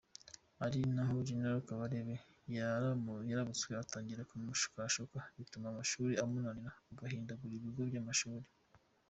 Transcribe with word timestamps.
Ari 0.65 0.79
naho 0.95 1.15
General 1.27 1.61
Kabarebe 1.67 2.15
yamurabutswe 2.55 3.71
atangira 3.83 4.27
kumushukashuka 4.29 5.17
bituma 5.37 5.65
amashuri 5.69 6.13
amunanira 6.23 6.71
agahindagura 6.91 7.53
ibigo 7.55 7.81
by’amashuri. 7.89 8.47